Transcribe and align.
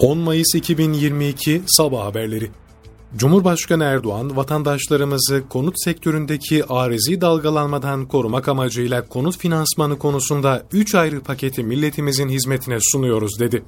10 0.00 0.18
Mayıs 0.18 0.54
2022 0.54 1.62
Sabah 1.66 2.04
haberleri. 2.04 2.50
Cumhurbaşkanı 3.16 3.84
Erdoğan, 3.84 4.36
vatandaşlarımızı 4.36 5.42
konut 5.48 5.74
sektöründeki 5.84 6.64
arizi 6.64 7.20
dalgalanmadan 7.20 8.08
korumak 8.08 8.48
amacıyla 8.48 9.08
konut 9.08 9.38
finansmanı 9.38 9.98
konusunda 9.98 10.66
3 10.72 10.94
ayrı 10.94 11.20
paketi 11.20 11.62
milletimizin 11.62 12.28
hizmetine 12.28 12.78
sunuyoruz 12.92 13.40
dedi. 13.40 13.62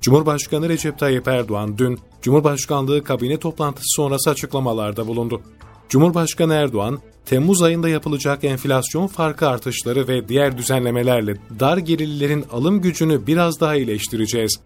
Cumhurbaşkanı 0.00 0.68
Recep 0.68 0.98
Tayyip 0.98 1.28
Erdoğan 1.28 1.78
dün 1.78 1.98
Cumhurbaşkanlığı 2.22 3.04
kabine 3.04 3.38
toplantısı 3.38 3.86
sonrası 3.96 4.30
açıklamalarda 4.30 5.06
bulundu. 5.06 5.42
Cumhurbaşkanı 5.88 6.54
Erdoğan, 6.54 7.00
Temmuz 7.26 7.62
ayında 7.62 7.88
yapılacak 7.88 8.44
enflasyon 8.44 9.06
farkı 9.06 9.48
artışları 9.48 10.08
ve 10.08 10.28
diğer 10.28 10.58
düzenlemelerle 10.58 11.36
dar 11.60 11.76
gelirlilerin 11.76 12.44
alım 12.52 12.80
gücünü 12.80 13.26
biraz 13.26 13.60
daha 13.60 13.74
iyileştireceğiz. 13.76 14.60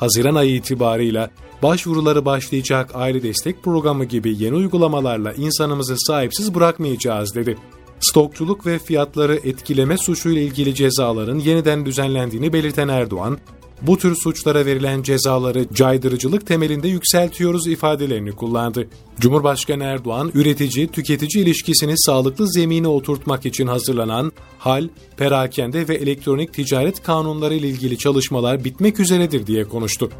Haziran 0.00 0.34
ayı 0.34 0.54
itibarıyla 0.54 1.30
başvuruları 1.62 2.24
başlayacak 2.24 2.90
aile 2.94 3.22
destek 3.22 3.62
programı 3.62 4.04
gibi 4.04 4.42
yeni 4.42 4.54
uygulamalarla 4.54 5.32
insanımızı 5.32 5.94
sahipsiz 5.98 6.54
bırakmayacağız 6.54 7.34
dedi. 7.34 7.56
Stokçuluk 8.00 8.66
ve 8.66 8.78
fiyatları 8.78 9.36
etkileme 9.44 9.98
suçuyla 9.98 10.42
ilgili 10.42 10.74
cezaların 10.74 11.38
yeniden 11.38 11.86
düzenlendiğini 11.86 12.52
belirten 12.52 12.88
Erdoğan, 12.88 13.38
bu 13.82 13.98
tür 13.98 14.16
suçlara 14.16 14.66
verilen 14.66 15.02
cezaları 15.02 15.66
caydırıcılık 15.74 16.46
temelinde 16.46 16.88
yükseltiyoruz 16.88 17.66
ifadelerini 17.66 18.32
kullandı. 18.32 18.88
Cumhurbaşkanı 19.20 19.84
Erdoğan, 19.84 20.30
üretici-tüketici 20.34 21.42
ilişkisini 21.42 21.94
sağlıklı 21.98 22.52
zemine 22.52 22.88
oturtmak 22.88 23.46
için 23.46 23.66
hazırlanan 23.66 24.32
hal, 24.58 24.88
perakende 25.16 25.88
ve 25.88 25.94
elektronik 25.94 26.54
ticaret 26.54 27.02
kanunları 27.02 27.54
ile 27.54 27.68
ilgili 27.68 27.98
çalışmalar 27.98 28.64
bitmek 28.64 29.00
üzeredir 29.00 29.46
diye 29.46 29.64
konuştu. 29.64 30.10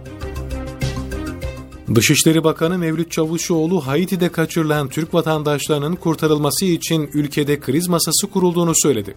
Dışişleri 1.94 2.44
Bakanı 2.44 2.78
Mevlüt 2.78 3.12
Çavuşoğlu, 3.12 3.86
Haiti'de 3.86 4.28
kaçırılan 4.32 4.88
Türk 4.88 5.14
vatandaşlarının 5.14 5.96
kurtarılması 5.96 6.64
için 6.64 7.10
ülkede 7.14 7.60
kriz 7.60 7.88
masası 7.88 8.26
kurulduğunu 8.26 8.72
söyledi. 8.74 9.14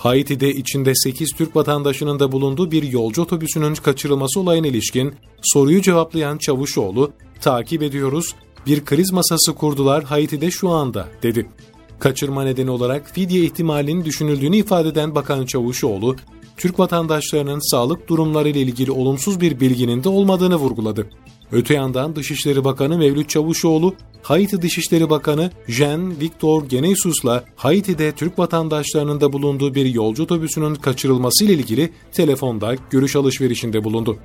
Haiti'de 0.00 0.54
içinde 0.54 0.92
8 0.94 1.30
Türk 1.36 1.56
vatandaşının 1.56 2.18
da 2.18 2.32
bulunduğu 2.32 2.70
bir 2.70 2.82
yolcu 2.82 3.22
otobüsünün 3.22 3.74
kaçırılması 3.74 4.40
olayına 4.40 4.66
ilişkin 4.66 5.14
soruyu 5.42 5.82
cevaplayan 5.82 6.38
Çavuşoğlu, 6.38 7.12
takip 7.40 7.82
ediyoruz, 7.82 8.34
bir 8.66 8.84
kriz 8.84 9.12
masası 9.12 9.54
kurdular 9.54 10.04
Haiti'de 10.04 10.50
şu 10.50 10.68
anda, 10.68 11.08
dedi. 11.22 11.46
Kaçırma 11.98 12.44
nedeni 12.44 12.70
olarak 12.70 13.10
fidye 13.10 13.44
ihtimalinin 13.44 14.04
düşünüldüğünü 14.04 14.56
ifade 14.56 14.88
eden 14.88 15.14
Bakan 15.14 15.46
Çavuşoğlu, 15.46 16.16
Türk 16.56 16.78
vatandaşlarının 16.78 17.70
sağlık 17.70 18.08
durumları 18.08 18.48
ile 18.48 18.60
ilgili 18.60 18.90
olumsuz 18.90 19.40
bir 19.40 19.60
bilginin 19.60 20.04
de 20.04 20.08
olmadığını 20.08 20.56
vurguladı. 20.56 21.06
Öte 21.52 21.74
yandan 21.74 22.16
Dışişleri 22.16 22.64
Bakanı 22.64 22.98
Mevlüt 22.98 23.28
Çavuşoğlu, 23.28 23.94
Haiti 24.22 24.62
Dışişleri 24.62 25.10
Bakanı 25.10 25.50
Jean 25.68 26.20
Victor 26.20 26.64
Genesus'la 26.64 27.44
Haiti'de 27.56 28.12
Türk 28.12 28.38
vatandaşlarının 28.38 29.20
da 29.20 29.32
bulunduğu 29.32 29.74
bir 29.74 29.86
yolcu 29.86 30.22
otobüsünün 30.22 30.74
kaçırılması 30.74 31.44
ilgili 31.44 31.92
telefonda 32.12 32.74
görüş 32.90 33.16
alışverişinde 33.16 33.84
bulundu. 33.84 34.18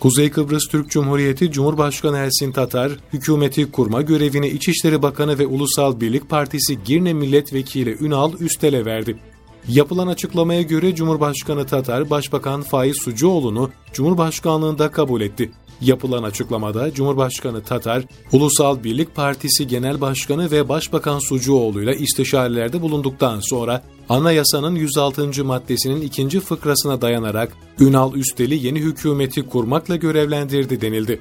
Kuzey 0.00 0.30
Kıbrıs 0.30 0.68
Türk 0.70 0.90
Cumhuriyeti 0.90 1.52
Cumhurbaşkanı 1.52 2.16
Ersin 2.16 2.52
Tatar, 2.52 2.92
hükümeti 3.12 3.70
kurma 3.70 4.02
görevini 4.02 4.48
İçişleri 4.48 5.02
Bakanı 5.02 5.38
ve 5.38 5.46
Ulusal 5.46 6.00
Birlik 6.00 6.30
Partisi 6.30 6.78
Girne 6.84 7.12
Milletvekili 7.12 7.96
Ünal 8.00 8.32
Üstel'e 8.40 8.84
verdi. 8.84 9.18
Yapılan 9.68 10.06
açıklamaya 10.06 10.62
göre 10.62 10.94
Cumhurbaşkanı 10.94 11.66
Tatar, 11.66 12.10
Başbakan 12.10 12.62
Faiz 12.62 12.96
Sucuoğlu'nu 13.04 13.70
Cumhurbaşkanlığında 13.92 14.90
kabul 14.90 15.20
etti. 15.20 15.50
Yapılan 15.80 16.22
açıklamada 16.22 16.94
Cumhurbaşkanı 16.94 17.62
Tatar, 17.62 18.02
Ulusal 18.32 18.84
Birlik 18.84 19.14
Partisi 19.14 19.66
Genel 19.66 20.00
Başkanı 20.00 20.50
ve 20.50 20.68
Başbakan 20.68 21.18
Sucuoğlu 21.18 21.82
ile 21.82 21.96
istişarelerde 21.96 22.82
bulunduktan 22.82 23.40
sonra 23.40 23.82
anayasanın 24.08 24.74
106. 24.74 25.44
maddesinin 25.44 26.00
ikinci 26.00 26.40
fıkrasına 26.40 27.02
dayanarak 27.02 27.52
Ünal 27.80 28.14
Üstel'i 28.14 28.66
yeni 28.66 28.80
hükümeti 28.80 29.42
kurmakla 29.42 29.96
görevlendirdi 29.96 30.80
denildi. 30.80 31.20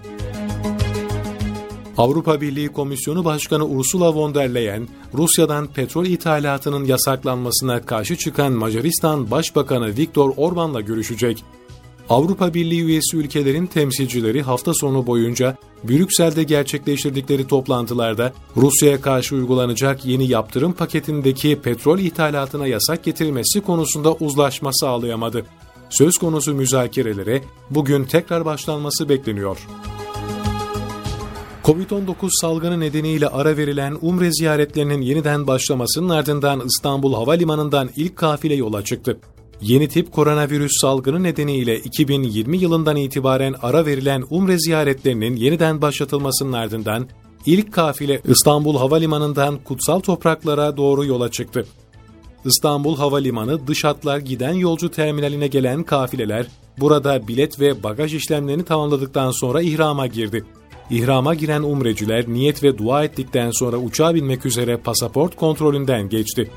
Avrupa 1.97 2.41
Birliği 2.41 2.69
Komisyonu 2.69 3.25
Başkanı 3.25 3.65
Ursula 3.65 4.15
von 4.15 4.35
der 4.35 4.53
Leyen, 4.53 4.87
Rusya'dan 5.13 5.67
petrol 5.67 6.05
ithalatının 6.05 6.85
yasaklanmasına 6.85 7.81
karşı 7.81 8.15
çıkan 8.15 8.53
Macaristan 8.53 9.31
Başbakanı 9.31 9.97
Viktor 9.97 10.33
Orban'la 10.37 10.81
görüşecek. 10.81 11.43
Avrupa 12.09 12.53
Birliği 12.53 12.83
üyesi 12.83 13.17
ülkelerin 13.17 13.65
temsilcileri 13.65 14.41
hafta 14.41 14.73
sonu 14.73 15.07
boyunca 15.07 15.57
Brüksel'de 15.83 16.43
gerçekleştirdikleri 16.43 17.47
toplantılarda 17.47 18.33
Rusya'ya 18.57 19.01
karşı 19.01 19.35
uygulanacak 19.35 20.05
yeni 20.05 20.27
yaptırım 20.27 20.73
paketindeki 20.73 21.59
petrol 21.61 21.99
ithalatına 21.99 22.67
yasak 22.67 23.03
getirilmesi 23.03 23.61
konusunda 23.61 24.13
uzlaşma 24.13 24.73
sağlayamadı. 24.73 25.45
Söz 25.89 26.17
konusu 26.17 26.53
müzakerelere 26.53 27.41
bugün 27.69 28.03
tekrar 28.03 28.45
başlanması 28.45 29.09
bekleniyor. 29.09 29.67
Covid-19 31.63 32.29
salgını 32.41 32.79
nedeniyle 32.79 33.27
ara 33.27 33.57
verilen 33.57 33.97
Umre 34.01 34.31
ziyaretlerinin 34.31 35.01
yeniden 35.01 35.47
başlamasının 35.47 36.09
ardından 36.09 36.61
İstanbul 36.65 37.13
Havalimanı'ndan 37.13 37.89
ilk 37.95 38.15
kafile 38.15 38.55
yola 38.55 38.83
çıktı. 38.83 39.17
Yeni 39.61 39.87
tip 39.87 40.11
koronavirüs 40.11 40.71
salgını 40.81 41.23
nedeniyle 41.23 41.79
2020 41.79 42.57
yılından 42.57 42.95
itibaren 42.95 43.55
ara 43.61 43.85
verilen 43.85 44.23
Umre 44.29 44.59
ziyaretlerinin 44.59 45.35
yeniden 45.35 45.81
başlatılmasının 45.81 46.53
ardından 46.53 47.07
ilk 47.45 47.73
kafile 47.73 48.21
İstanbul 48.25 48.77
Havalimanı'ndan 48.77 49.57
kutsal 49.57 49.99
topraklara 49.99 50.77
doğru 50.77 51.05
yola 51.05 51.31
çıktı. 51.31 51.65
İstanbul 52.45 52.97
Havalimanı 52.97 53.67
dış 53.67 53.83
hatlar 53.83 54.17
giden 54.17 54.53
yolcu 54.53 54.91
terminaline 54.91 55.47
gelen 55.47 55.83
kafileler 55.83 56.47
burada 56.79 57.27
bilet 57.27 57.59
ve 57.59 57.83
bagaj 57.83 58.15
işlemlerini 58.15 58.65
tamamladıktan 58.65 59.31
sonra 59.31 59.61
ihrama 59.61 60.07
girdi. 60.07 60.45
İhrama 60.89 61.35
giren 61.35 61.63
umreciler 61.63 62.27
niyet 62.27 62.63
ve 62.63 62.77
dua 62.77 63.03
ettikten 63.03 63.51
sonra 63.51 63.77
uçağa 63.77 64.15
binmek 64.15 64.45
üzere 64.45 64.77
pasaport 64.77 65.35
kontrolünden 65.35 66.09
geçti. 66.09 66.51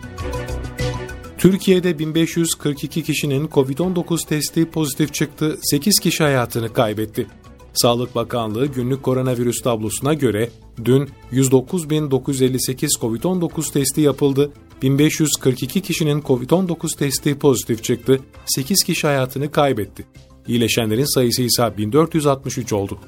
Türkiye'de 1.39 1.99
1542 1.99 3.03
kişinin 3.03 3.49
COVID-19 3.49 4.29
testi 4.29 4.71
pozitif 4.71 5.15
çıktı, 5.15 5.59
8 5.63 5.99
kişi 6.01 6.25
hayatını 6.25 6.73
kaybetti. 6.73 7.27
Sağlık 7.75 8.15
Bakanlığı 8.15 8.67
günlük 8.67 9.03
koronavirüs 9.03 9.63
tablosuna 9.63 10.15
göre 10.15 10.51
dün 10.85 11.09
109.958 11.33 12.87
COVID-19 13.01 13.73
testi 13.73 14.01
yapıldı, 14.01 14.53
1542 14.83 15.83
kişinin 15.83 16.21
COVID-19 16.21 16.99
testi 16.99 17.39
pozitif 17.39 17.85
çıktı, 17.85 18.21
8 18.47 18.85
kişi 18.85 19.07
hayatını 19.07 19.51
kaybetti. 19.51 20.05
İyileşenlerin 20.49 21.15
sayısı 21.15 21.43
ise 21.43 21.77
1463 21.77 22.73
oldu. 22.73 22.99